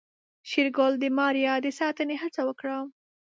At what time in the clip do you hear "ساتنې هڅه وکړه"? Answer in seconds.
1.79-2.77